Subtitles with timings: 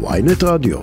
[0.00, 0.78] ויינט רדיו.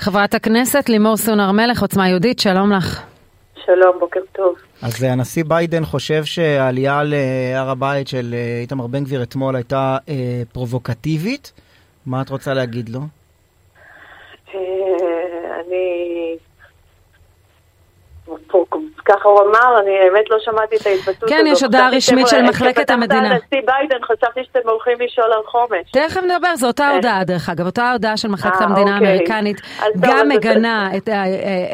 [0.00, 3.02] חברת הכנסת לימור סון הר מלך, עוצמה יהודית, שלום לך.
[3.64, 4.54] שלום, בוקר טוב.
[4.82, 11.52] אז הנשיא ביידן חושב שהעלייה להר הבית של איתמר בן גביר אתמול הייתה אה, פרובוקטיבית.
[12.06, 13.00] מה את רוצה להגיד לו?
[14.54, 14.60] אה,
[15.66, 16.36] אני...
[19.04, 21.28] ככה הוא אמר, אני האמת לא שמעתי את ההתבטאות הזאת.
[21.28, 23.20] כן, יש הודעה רשמית של מחלקת המדינה.
[23.20, 25.90] כשפתחת הנשיא ביידן חשבתי שאתם הולכים לשאול על חומש.
[25.92, 29.08] תכף נדבר, זו אותה הודעה דרך אגב, אותה הודעה של מחלקת אה, המדינה אוקיי.
[29.08, 29.60] האמריקנית,
[30.00, 31.22] גם מגנה את ה-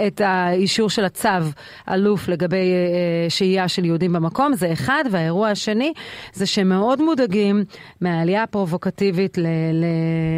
[0.07, 1.29] את האישור של הצו
[1.91, 5.93] אלוף לגבי אה, שהייה של יהודים במקום, זה אחד, והאירוע השני
[6.33, 7.65] זה שהם מאוד מודאגים
[8.01, 9.87] מהעלייה הפרובוקטיבית ל- ל-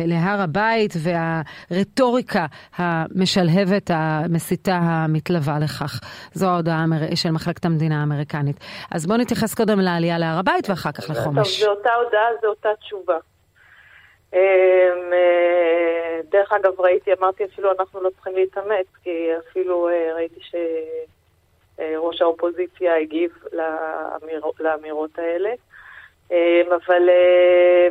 [0.07, 6.01] להר הבית והרטוריקה המשלהבת, המסיתה, המתלווה לכך.
[6.33, 6.82] זו ההודעה
[7.15, 8.57] של מחלקת המדינה האמריקנית.
[8.91, 11.61] אז בואו נתייחס קודם לעלייה להר הבית ואחר כך טוב, לחומש.
[11.63, 13.19] זו אותה הודעה, זו אותה תשובה.
[14.33, 14.39] אמ,
[15.13, 19.11] אה, דרך אגב, ראיתי, אמרתי אפילו אנחנו לא צריכים להתאמץ, כי
[19.51, 20.41] אפילו אה, ראיתי
[21.79, 25.51] שראש האופוזיציה הגיב לאמיר- לאמירות האלה.
[26.31, 26.37] אמ,
[26.87, 27.89] אבל אה,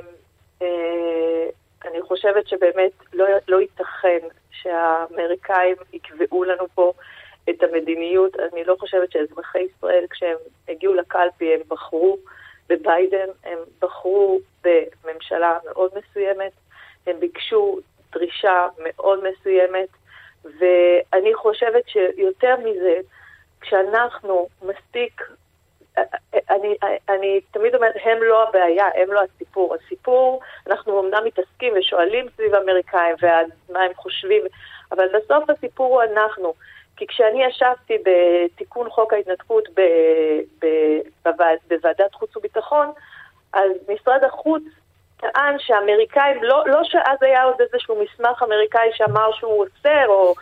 [0.61, 1.45] אה,
[1.91, 4.19] אני חושבת שבאמת לא, לא ייתכן
[4.51, 6.93] שהאמריקאים יקבעו לנו פה
[7.49, 8.39] את המדיניות.
[8.39, 10.37] אני לא חושבת שאזרחי ישראל, כשהם
[10.69, 12.17] הגיעו לקלפי, הם בחרו
[12.69, 16.51] בביידן, הם בחרו בממשלה מאוד מסוימת,
[17.07, 17.79] הם ביקשו
[18.11, 19.87] דרישה מאוד מסוימת,
[20.43, 22.99] ואני חושבת שיותר מזה,
[23.61, 25.21] כשאנחנו מספיק,
[26.49, 26.75] אני,
[27.09, 29.75] אני תמיד אומרת, הם לא הבעיה, הם לא הסיפור.
[29.75, 34.41] הסיפור, אנחנו אמנם מתעסקים ושואלים סביב האמריקאים ומה הם חושבים,
[34.91, 36.53] אבל בסוף הסיפור הוא אנחנו.
[36.97, 39.81] כי כשאני ישבתי בתיקון חוק ההתנתקות ב,
[40.61, 40.67] ב,
[41.25, 42.91] בוועד, בוועדת חוץ וביטחון,
[43.53, 44.63] אז משרד החוץ
[45.17, 50.33] טען שהאמריקאים, לא, לא שאז היה עוד איזשהו מסמך אמריקאי שאמר שהוא אוסר, או,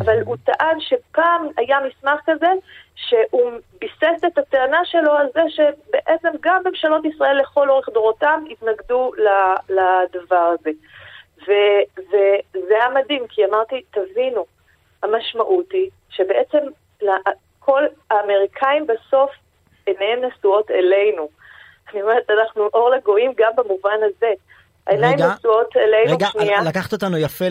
[0.00, 2.52] אבל הוא טען שפעם היה מסמך כזה,
[2.96, 3.50] שהוא
[3.80, 9.12] ביסס את הטענה שלו על זה שבעצם גם ממשלות ישראל לכל אורך דורותם התנגדו
[9.68, 10.70] לדבר הזה.
[11.48, 14.44] ו- וזה היה מדהים, כי אמרתי, תבינו,
[15.04, 16.58] המשמעות היא שבעצם
[17.58, 19.30] כל האמריקאים בסוף
[19.86, 21.28] עיניהם נשואות אלינו.
[21.92, 24.30] אני אומרת, אנחנו אור לגויים גם במובן הזה.
[24.86, 26.62] העיניים רגע, נשואות אלינו, רגע, שנייה.
[26.68, 27.44] לקחת אותנו יפה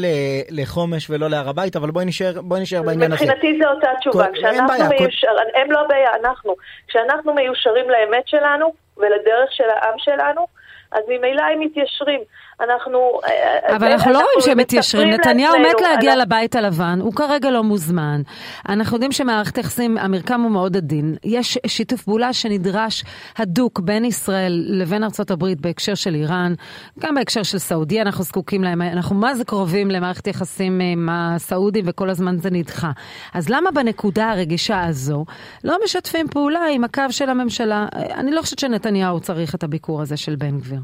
[0.52, 3.26] לחומש ולא להר הבית, אבל בואי נשאר, בואי נשאר בעניין הזה.
[3.26, 4.28] מבחינתי זו אותה תשובה.
[4.28, 5.28] כל- כשאנחנו בעיה, כל- מיושר...
[5.56, 6.56] הם לא הבעיה, אנחנו.
[6.88, 10.48] כשאנחנו מיושרים לאמת שלנו ולדרך של העם שלנו,
[10.92, 12.22] אז ממילא הם מתיישרים.
[12.64, 13.20] אנחנו...
[13.26, 15.10] אה, אבל אנחנו לא רואים שהם מתיישרים.
[15.10, 18.22] נתניהו מת להגיע לבית הלבן, הוא כרגע לא מוזמן.
[18.70, 21.16] אנחנו יודעים שמערכת היחסים, המרקם הוא מאוד עדין.
[21.24, 23.04] יש שיתוף פעולה שנדרש
[23.38, 26.54] הדוק בין ישראל לבין ארצות הברית בהקשר של איראן,
[27.00, 28.82] גם בהקשר של סעודיה אנחנו זקוקים להם.
[28.82, 32.92] אנחנו מה זה קרובים למערכת יחסים עם הסעודים וכל הזמן זה נדחה.
[33.34, 35.26] אז למה בנקודה הרגישה הזו
[35.64, 37.86] לא משתפים פעולה עם הקו של הממשלה?
[37.94, 40.80] אני לא חושבת שנתניהו צריך את הביקור הזה של בן גביר.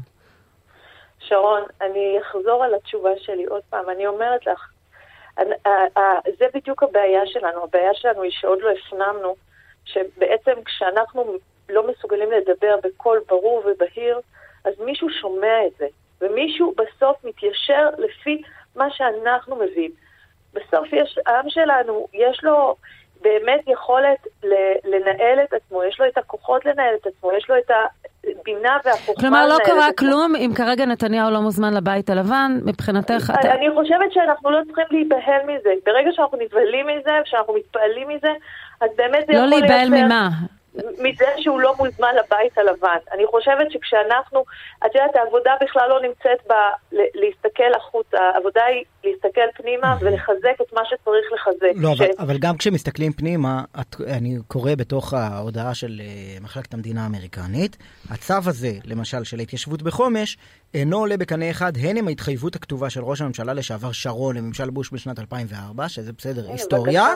[1.30, 3.90] שרון, אני אחזור על התשובה שלי עוד פעם.
[3.90, 4.70] אני אומרת לך,
[5.38, 7.64] ה- ה- זה בדיוק הבעיה שלנו.
[7.64, 9.34] הבעיה שלנו היא שעוד לא הפנמנו,
[9.84, 11.36] שבעצם כשאנחנו
[11.68, 14.20] לא מסוגלים לדבר בקול ברור ובהיר,
[14.64, 15.86] אז מישהו שומע את זה,
[16.20, 18.42] ומישהו בסוף מתיישר לפי
[18.76, 19.90] מה שאנחנו מביאים.
[20.52, 22.76] בסוף יש, העם שלנו, יש לו
[23.20, 24.26] באמת יכולת
[24.84, 27.70] לנהל את עצמו, יש לו את הכוחות לנהל את עצמו, יש לו את
[28.26, 29.88] הבינה והחוכמה כלומר, לא קרה.
[29.98, 33.52] כלום אם כרגע נתניהו לא מוזמן לבית הלבן, מבחינתך אתה...
[33.54, 35.70] אני חושבת שאנחנו לא צריכים להיבהל מזה.
[35.86, 38.28] ברגע שאנחנו נבהלים מזה, שאנחנו מתפעלים מזה,
[38.80, 40.28] אז באמת זה לא יכול להיבהל לייצר- ממה?
[40.74, 42.96] מזה שהוא לא מוזמן לבית הלבן.
[43.12, 44.44] אני חושבת שכשאנחנו,
[44.86, 46.52] את יודעת, העבודה בכלל לא נמצאת ב...
[46.92, 51.72] להסתכל החוצה, העבודה היא להסתכל פנימה ולחזק את מה שצריך לחזק.
[51.76, 56.74] לא, ש- אבל, אבל גם כשמסתכלים פנימה, את, אני קורא בתוך ההודעה של uh, מחלקת
[56.74, 57.76] המדינה האמריקנית,
[58.10, 60.36] הצו הזה, למשל, של ההתיישבות בחומש,
[60.74, 64.90] אינו עולה בקנה אחד הן עם ההתחייבות הכתובה של ראש הממשלה לשעבר שרון לממשל בוש
[64.92, 67.06] בשנת 2004, שזה בסדר, הנה, היסטוריה.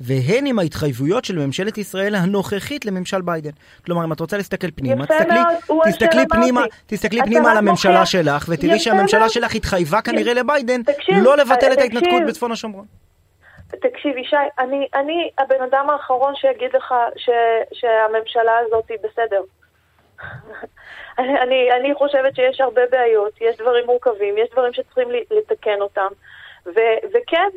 [0.00, 3.50] והן עם ההתחייבויות של ממשלת ישראל הנוכחית לממשל ביידן.
[3.84, 5.40] כלומר, אם את רוצה להסתכל פנימה, תסתכלי,
[5.84, 6.60] תסתכלי פנימה.
[6.86, 9.28] תסתכלי פנימה על הממשלה מוכיח- שלך, ותראי שהממשלה.
[9.28, 11.78] שלך התחייבה כנראה לביידן תקשיב, לא לבטל את.
[11.78, 12.84] ההתנתקות בצפון השומרון.
[13.70, 17.30] תקשיב, ישי, אני, אני הבן אדם האחרון שיגיד לך ש,
[17.72, 19.40] שהממשלה הזאת היא בסדר.
[21.18, 26.08] אני, אני, חושבת שיש הרבה בעיות, יש דברים מורכבים, יש דברים שצריכים ל- לתקן אותם.
[26.66, 26.80] ו,
[27.14, 27.48] וכן,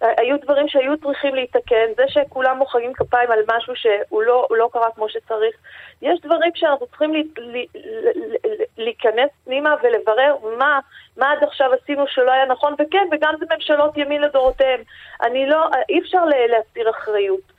[0.00, 4.90] היו דברים שהיו צריכים להתקן, זה שכולם מוחאים כפיים על משהו שהוא לא, לא קרה
[4.94, 5.56] כמו שצריך.
[6.02, 10.78] יש דברים שאנחנו צריכים לי, לי, לי, להיכנס פנימה ולברר מה,
[11.16, 14.80] מה עד עכשיו עשינו שלא היה נכון, וכן, וגם זה ממשלות ימין לדורותיהם.
[15.22, 17.52] אני לא, אי אפשר להסתיר אחריות.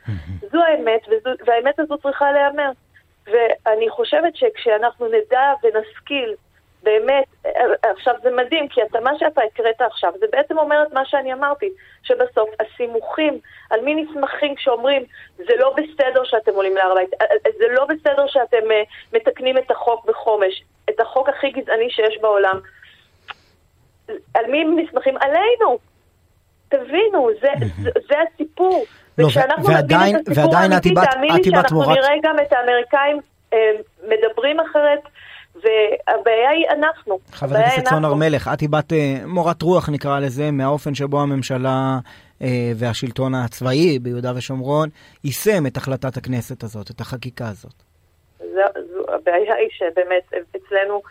[0.52, 2.72] זו האמת, וזו, והאמת הזו צריכה להיאמר.
[3.32, 6.36] ואני חושבת שכשאנחנו נדע ונשכיל
[6.84, 7.26] באמת,
[7.84, 11.34] עכשיו זה מדהים, כי אתה, מה שאתה הקראת עכשיו, זה בעצם אומר את מה שאני
[11.34, 11.70] אמרתי,
[12.04, 13.40] שבסוף הסימוכים,
[13.70, 15.04] על מי נסמכים כשאומרים,
[15.38, 17.10] זה לא בסדר שאתם עולים להר הבית,
[17.58, 18.64] זה לא בסדר שאתם
[19.14, 22.60] מתקנים את החוק בחומש, את החוק הכי גזעני שיש בעולם.
[24.34, 25.18] על מי נסמכים?
[25.18, 25.80] עלינו.
[26.70, 27.48] תבינו, זה,
[27.84, 28.86] זה, זה הסיפור.
[29.18, 33.20] לא, וכשאנחנו ועדיין, נבין את הסיפור האמיתי, תאמין לי שאנחנו נראה גם את האמריקאים
[33.54, 33.60] אה,
[34.04, 35.00] מדברים אחרת.
[35.56, 37.20] והבעיה היא אנחנו.
[37.32, 38.94] חברת הכנסת סון הר מלך, את איבדת
[39.26, 42.00] מורת רוח נקרא לזה, מהאופן שבו הממשלה
[42.42, 44.90] אה, והשלטון הצבאי ביהודה ושומרון
[45.24, 47.74] יישם את החלטת הכנסת הזאת, את החקיקה הזאת.
[48.40, 48.62] זו,
[48.94, 51.02] זו, הבעיה היא שבאמת אצלנו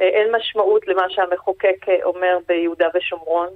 [0.00, 3.48] אה, אין משמעות למה שהמחוקק אה, אומר ביהודה ושומרון.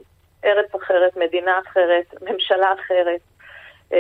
[0.44, 3.20] ארץ אחרת, מדינה אחרת, ממשלה אחרת.
[3.92, 3.94] Uh,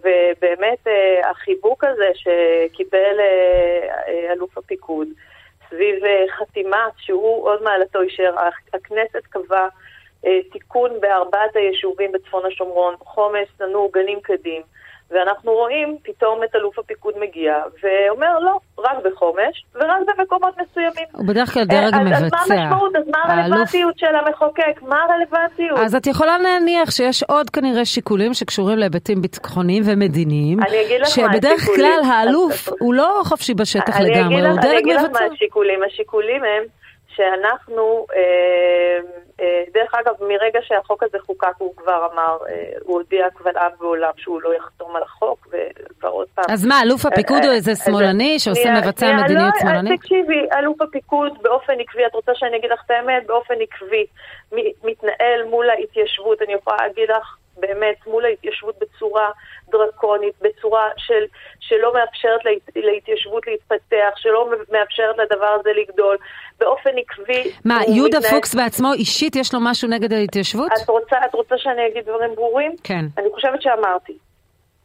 [0.00, 5.08] ובאמת uh, החיבוק הזה שקיבל uh, אלוף הפיקוד,
[5.70, 8.34] סביב אה, חתימה שהוא עוד מעלתו אישר.
[8.74, 9.68] הכנסת קבעה
[10.26, 14.62] אה, תיקון בארבעת היישובים בצפון השומרון, חומש, צנור, גנים קדים.
[15.10, 21.04] ואנחנו רואים פתאום את אלוף הפיקוד מגיע ואומר לא, רק בחומש ורק במקומות מסוימים.
[21.12, 22.16] הוא בדרך כלל דרג מבצע.
[22.16, 22.96] אז מה המשמעות?
[22.96, 24.82] אז מה הרלוונטיות של המחוקק?
[24.82, 25.78] מה הרלוונטיות?
[25.78, 30.60] אז את יכולה להניח שיש עוד כנראה שיקולים שקשורים להיבטים ביטחוניים ומדיניים.
[30.62, 31.32] אני אגיד לך מה השיקולים.
[31.32, 34.70] שבדרך כלל האלוף הוא לא חופשי בשטח לגמרי, הוא דרג מבצע.
[34.70, 35.82] אני אגיד לך מה השיקולים.
[35.82, 36.77] השיקולים הם
[37.18, 38.98] שאנחנו, אה,
[39.40, 43.70] אה, דרך אגב, מרגע שהחוק הזה חוקק הוא כבר אמר, אה, הוא הודיע קבל עם
[43.78, 46.44] ועולם שהוא לא יחתום על החוק, וכבר עוד פעם.
[46.48, 50.00] אז מה, אלוף הפיקוד הוא איזה שמאלני שעושה מבצע מדיניות לא, שמאלנית?
[50.00, 53.26] תקשיבי, אלוף הפיקוד באופן עקבי, את רוצה שאני אגיד לך את האמת?
[53.26, 54.06] באופן עקבי
[54.84, 59.30] מתנהל מול ההתיישבות, אני יכולה להגיד לך באמת מול ההתיישבות בצורה
[59.70, 61.24] דרקונית, בצורה של,
[61.60, 66.16] שלא מאפשרת לה, להתיישבות להתפתח, שלא מאפשרת לדבר הזה לגדול,
[66.60, 67.52] באופן עקבי.
[67.64, 68.34] מה, יהודה מתנהל...
[68.34, 70.72] פוקס בעצמו אישית יש לו משהו נגד ההתיישבות?
[70.82, 72.72] את רוצה, את רוצה שאני אגיד דברים ברורים?
[72.84, 73.04] כן.
[73.18, 74.18] אני חושבת שאמרתי.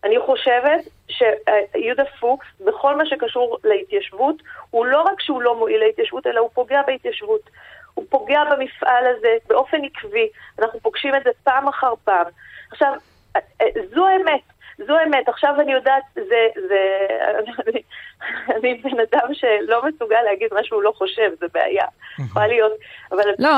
[0.04, 4.36] אני חושבת שיהודה פוקס, בכל מה שקשור להתיישבות,
[4.70, 7.50] הוא לא רק שהוא לא מועיל להתיישבות, אלא הוא פוגע בהתיישבות.
[7.94, 10.28] הוא פוגע במפעל הזה באופן עקבי,
[10.60, 12.26] אנחנו פוגשים את זה פעם אחר פעם.
[12.74, 12.94] עכשיו,
[13.96, 14.53] זו האמת.
[14.78, 15.30] זו האמת.
[15.30, 16.22] עכשיו אני יודעת, זה,
[16.68, 16.80] זה,
[17.68, 17.82] אני,
[18.56, 21.86] אני בן אדם שלא מסוגל להגיד מה שהוא לא חושב, זה בעיה.
[22.20, 22.72] יכולה להיות,
[23.12, 23.24] אבל...
[23.40, 23.50] לא,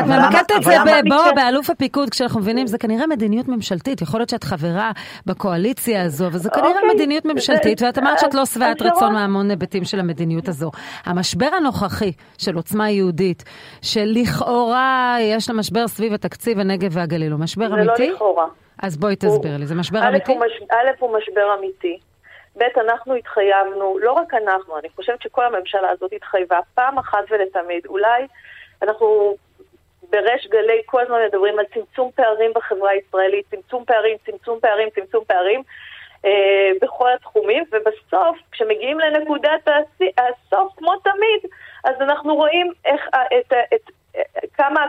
[0.00, 0.76] את ממקדת את זה
[1.08, 4.02] בוא, באלוף הפיקוד, כשאנחנו מבינים, זה כנראה מדיניות ממשלתית.
[4.02, 4.90] יכול להיות שאת חברה
[5.26, 9.50] בקואליציה הזו, אבל זה כנראה אוקיי, מדיניות ממשלתית, ואת אמרת שאת לא שבעת רצון מהמון
[9.50, 10.70] היבטים של המדיניות הזו.
[11.04, 13.44] המשבר הנוכחי של עוצמה יהודית,
[13.82, 17.96] שלכאורה יש לה משבר סביב התקציב הנגב והגליל, הוא משבר אמיתי?
[17.96, 18.46] זה לא לכאורה.
[18.82, 20.32] אז בואי תסביר לי, זה משבר אמיתי?
[20.70, 21.98] א', הוא משבר אמיתי.
[22.58, 27.86] ב', אנחנו התחייבנו, לא רק אנחנו, אני חושבת שכל הממשלה הזאת התחייבה פעם אחת ולתמיד.
[27.86, 28.26] אולי
[28.82, 29.36] אנחנו
[30.10, 35.24] בריש גלי כל הזמן מדברים על צמצום פערים בחברה הישראלית, צמצום פערים, צמצום פערים, צמצום
[35.24, 35.62] פערים.
[36.24, 39.68] אה, בכל התחומים, ובסוף, כשמגיעים לנקודת
[40.18, 41.52] הסוף, כמו תמיד,
[41.84, 43.08] אז אנחנו רואים איך,
[43.38, 43.90] את, את,
[44.54, 44.80] כמה,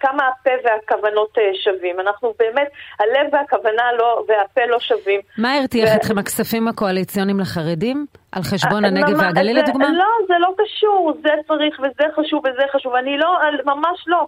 [0.00, 2.00] כמה הפה והכוונות אה, שווים.
[2.00, 2.68] אנחנו באמת,
[3.00, 5.20] הלב והכוונה לא, והפה לא שווים.
[5.38, 5.96] מה הרתיח ו...
[5.96, 8.06] אתכם הכספים הקואליציוניים לחרדים?
[8.32, 9.88] על חשבון אה, הנגב והגליל לדוגמה?
[9.92, 12.94] לא, זה לא קשור, זה צריך וזה חשוב וזה חשוב.
[12.94, 14.26] אני לא, ממש לא.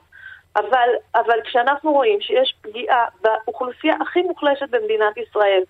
[0.57, 5.63] אבל, אבל כשאנחנו רואים שיש פגיעה באוכלוסייה הכי מוחלשת במדינת ישראל,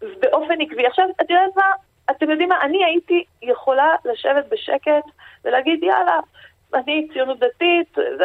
[0.00, 1.70] באופן עקבי, עכשיו, את יודעת מה?
[2.10, 2.60] אתם יודעים מה?
[2.62, 5.04] אני הייתי יכולה לשבת בשקט
[5.44, 6.20] ולהגיד, יאללה,
[6.74, 8.24] אני ציונות דתית, זה,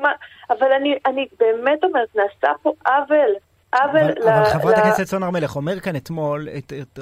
[0.00, 0.12] מה,
[0.50, 3.34] אבל אני, אני באמת אומרת, נעשה פה עוול.
[3.72, 4.28] עוול אבל, ל...
[4.28, 4.80] אבל חברת ל...
[4.80, 6.98] הכנסת סון הר מלך אומר כאן אתמול, הת,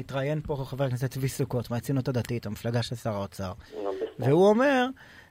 [0.00, 3.52] התראיין פה חבר הכנסת צבי סוכות מהציונות הדתית, המפלגה של שר האוצר,
[4.18, 4.86] והוא אומר,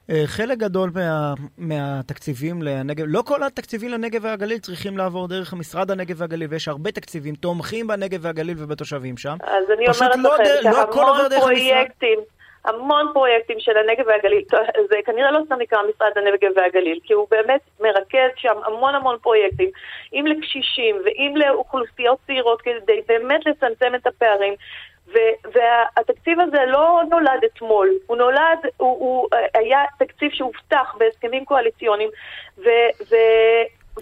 [0.10, 5.92] אה, חלק גדול מה, מהתקציבים לנגב, לא כל התקציבים לנגב והגליל צריכים לעבור דרך משרד
[5.92, 9.38] הנגב והגליל, ויש הרבה תקציבים תומכים בנגב והגליל ובתושבים שם.
[9.44, 12.20] אז אני אומרת לא לכם לא שהמון פרויקטים,
[12.66, 14.44] המון פרויקטים של הנגב והגליל,
[14.90, 19.18] זה כנראה לא סתם נקרא משרד הנגב והגליל, כי הוא באמת מרכז שם המון המון
[19.22, 19.70] פרויקטים,
[20.14, 24.54] אם לקשישים ואם לאוכלוסיות צעירות, כדי באמת לצמצם את הפערים.
[25.54, 32.10] והתקציב הזה לא נולד אתמול, הוא נולד, הוא, הוא היה תקציב שהובטח בהסכמים קואליציוניים,
[32.58, 32.70] ו,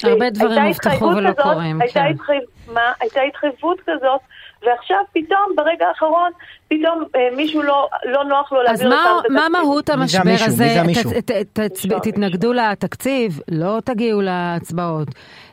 [0.04, 2.06] הרבה דברים הובטחו ולא קורים, הייתה, כן.
[2.06, 4.22] התחייב, מה, הייתה התחייבות כזאת,
[4.66, 6.32] ועכשיו פתאום, ברגע האחרון,
[6.68, 9.50] פתאום אה, מישהו לא, לא נוח לו אז להעביר מה, אותם את מה.
[9.50, 10.48] מהות מי זה המשבר המישהו?
[10.48, 10.64] הזה?
[10.64, 11.12] מי זה המישהו?
[11.12, 12.00] ת- ת- מישהו.
[12.00, 15.08] תתנגדו לתקציב, לא תגיעו להצבעות.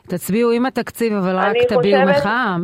[0.07, 2.55] תצביעו עם התקציב, אבל רק תביעו מחאה.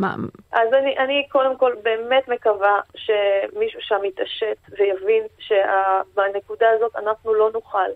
[0.52, 7.50] אז אני, אני קודם כל באמת מקווה שמישהו שם יתעשת ויבין שבנקודה הזאת אנחנו לא
[7.54, 7.88] נוכל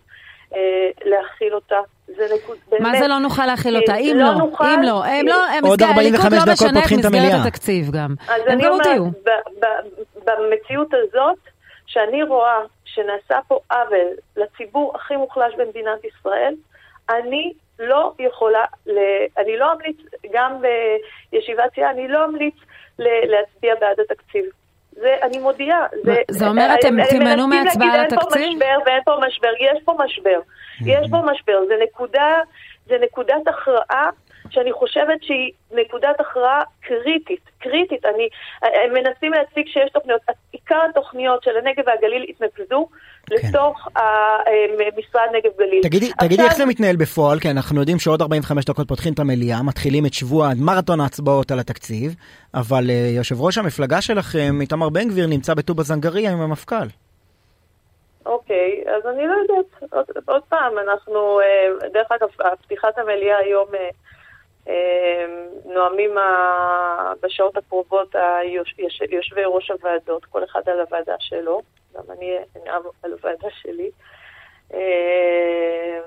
[1.05, 1.79] להכיל אותה.
[2.07, 2.83] זה נקוד, באמת.
[2.83, 3.97] מה זה לא נוכל להכיל אותה?
[3.97, 6.53] אם לא לא, נוכל- אם לא, הם לא, הם עוד מסגר- 45 הליכוד לא דקות
[6.53, 7.43] משנה פותחים את מסגרת המליאה.
[7.47, 8.15] התקציב גם.
[8.29, 9.07] אז הם אני גם אומרת, הודיעו.
[9.07, 11.39] ב- ב- במציאות הזאת,
[11.87, 14.07] שאני רואה שנעשה פה עוול
[14.37, 16.55] לציבור הכי מוחלש במדינת ישראל,
[17.11, 18.65] אני לא יכולה.
[19.39, 19.97] אני לא אמליץ,
[20.33, 20.57] גם
[21.33, 22.55] בישיבת סיעה, אני לא אמליץ
[22.99, 24.45] להצביע בעד התקציב.
[24.93, 25.87] זה, אני מודיעה.
[26.05, 28.49] מה, זה אומר אתם הם- הם תימנעו מנסים מהצבעה להגיד, על אין פה התקציב?
[28.57, 29.49] משבר ואין פה משבר.
[29.61, 30.41] יש פה משבר.
[30.87, 31.59] יש פה משבר.
[31.69, 32.39] זה נקודה,
[32.87, 34.11] זה נקודת הכרעה
[34.53, 38.05] שאני חושבת שהיא נקודת הכרעה קריטית, קריטית.
[38.05, 38.29] אני,
[38.63, 40.21] הם מנסים להציג שיש תוכניות.
[40.53, 42.89] עיקר התוכניות של הנגב והגליל התנקזו
[43.27, 43.37] כן.
[43.37, 45.83] לתוך המשרד נגב גליל.
[45.83, 49.63] תגידי, תגידי איך זה מתנהל בפועל, כי אנחנו יודעים שעוד 45 דקות פותחים את המליאה,
[49.63, 52.15] מתחילים את שבוע מרתון ההצבעות על התקציב,
[52.55, 56.87] אבל uh, יושב ראש המפלגה שלכם, איתמר בן גביר, נמצא בטובא זנגריה עם המפכ"ל.
[58.27, 59.93] אוקיי, אז אני לא יודעת.
[59.93, 62.29] עוד, עוד פעם, אנחנו, אה, דרך אגב,
[62.63, 63.91] פתיחת המליאה היום אה, אה,
[65.65, 68.15] נואמים ה- בשעות הקרובות
[69.11, 71.63] יושבי ראש הוועדות, כל אחד על הוועדה שלו,
[71.95, 73.91] גם אני אנאם על הוועדה שלי.
[74.75, 75.99] אה,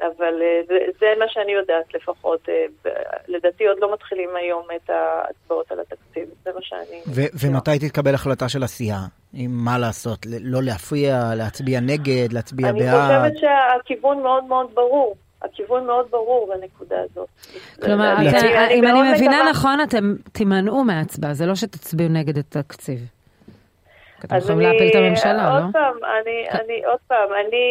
[0.00, 2.48] אבל אה, זה, זה מה שאני יודעת לפחות.
[2.48, 2.90] אה,
[3.28, 7.02] לדעתי עוד לא מתחילים היום את ההצבעות על התקציב, זה מה שאני...
[7.14, 8.98] ו- ומתי תתקבל החלטה של הסיעה?
[9.34, 10.18] עם מה לעשות?
[10.40, 13.26] לא להפריע, להצביע נגד, להצביע אני בעד?
[13.26, 15.16] חושבת שהכיוון מאוד מאוד ברור.
[15.52, 17.28] הכיוון מאוד ברור בנקודה הזאת.
[17.82, 22.08] כלומר, אני- אתם- אני- אם אני מבינה מקווה- נכון, אתם תימנעו מההצבעה, זה לא שתצביעו
[22.10, 22.98] נגד התקציב.
[24.24, 25.68] אתם אז יכולים להפיל את הממשלה, עוד לא?
[25.72, 27.66] פעם, אני, אני, עוד פעם, אני,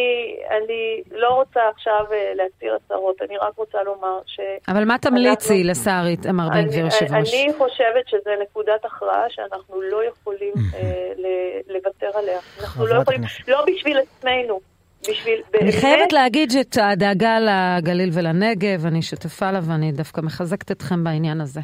[0.50, 0.78] אני
[1.20, 4.40] לא רוצה עכשיו אה, להצהיר הצהרות, אני רק רוצה לומר ש...
[4.68, 7.34] אבל מה תמליצי אנחנו- לשר איתמר בן גביר, אני, יושב ראש?
[7.34, 10.80] אני חושבת שזו נקודת הכרעה שאנחנו לא יכולים אה,
[11.16, 12.38] ל- לוותר עליה.
[12.60, 13.20] אנחנו לא יכולים.
[13.48, 14.60] לא בשביל עצמנו,
[15.10, 15.42] בשביל...
[15.54, 21.04] אני באמת- חייבת להגיד שאת הדאגה לגליל ולנגב, אני שותפה לה ואני דווקא מחזקת אתכם
[21.04, 21.60] בעניין הזה.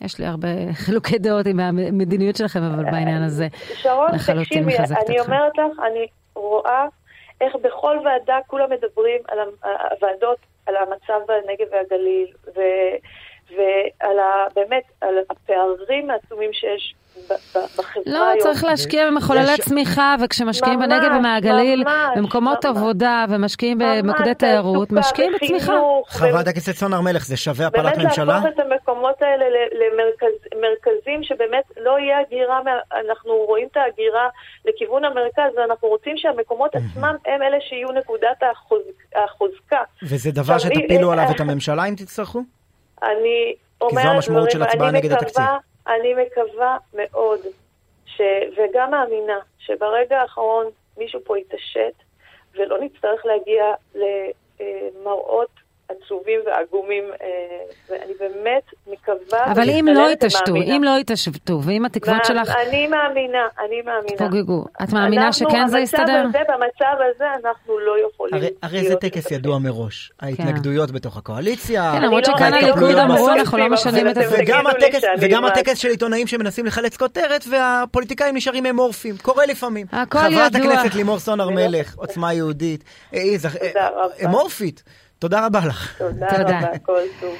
[0.00, 0.48] יש לי הרבה
[0.84, 5.32] חילוקי דעות עם המדיניות שלכם, אבל בעניין הזה שרון, לחלוטין תקשיבי, מחזקת אני אתכם.
[5.32, 6.86] אומרת לך, אני רואה
[7.40, 9.38] איך בכל ועדה כולם מדברים על
[9.90, 12.26] הוועדות, על המצב בנגב והגליל,
[12.56, 12.60] ו,
[13.56, 16.94] ועל ה, באמת, על הפערים העצומים שיש
[17.54, 18.40] בחברה לא, היום.
[18.40, 21.84] צריך להשקיע במחוללי יש- צמיחה, וכשמשקיעים ממש, בנגב ומהגליל,
[22.16, 22.76] במקומות ממש.
[22.76, 25.72] עבודה ומשקיעים במוקדי תיירות, משקיעים בצמיחה.
[26.08, 28.24] חברת הכנסת סון הר מלך, זה שווה הפלת באמת ממשלה?
[28.24, 29.44] להפוך את המקומות האלה
[30.56, 32.70] למרכזים שבאמת לא יהיה הגירה, מה-
[33.08, 34.28] אנחנו רואים את ההגירה
[34.64, 38.92] לכיוון המרכז ואנחנו רוצים שהמקומות עצמם הם אלה שיהיו נקודת החוז-
[39.24, 39.82] החוזקה.
[40.02, 42.42] וזה דבר שתפילו עליו אה, את הממשלה אם תצטרכו?
[43.02, 45.44] אני אומרת המשמעות של דברים, הצבעה אני נגד מקווה- התקציב.
[45.88, 47.40] אני מקווה מאוד,
[48.06, 48.20] ש...
[48.56, 50.66] וגם מאמינה, שברגע האחרון
[50.96, 51.94] מישהו פה יתעשת
[52.54, 53.64] ולא נצטרך להגיע
[53.94, 55.50] למראות
[55.88, 57.28] עצובים ועגומים, אה,
[57.88, 59.52] ואני באמת מקווה...
[59.52, 60.54] אבל אם לא יתעשתו.
[60.56, 64.16] אם לא יתעשתו, ואם התקוות שלך אני מאמינה, אני מאמינה.
[64.16, 66.24] תפוגגו, את מאמינה שכן זה יסתדר?
[66.28, 68.34] הזה, במצב הזה אנחנו לא יכולים.
[68.34, 69.30] הרי, הרי זה טקס.
[69.30, 70.12] ידוע מראש.
[70.20, 71.92] ההתנגדויות בתוך הקואליציה.
[71.96, 74.20] כן, למרות לא- שכאן הליכוד אמרו, אנחנו לא משנים את זה.
[75.20, 79.16] וגם הטקס, של עיתונאים שמנסים לחלץ כותרת, והפוליטיקאים נשארים אמורפיים.
[79.22, 79.86] קורה לפעמים.
[79.92, 80.72] הכל חברת ידוע.
[80.74, 82.84] הכנסת לימור סון הר מלך, עוצמה יהודית.
[83.14, 84.14] אה, רבה.
[84.24, 84.82] אמורפית.
[85.18, 85.98] תודה רבה לך.
[85.98, 86.58] תודה תודה.
[86.58, 87.34] רבה, כל טוב.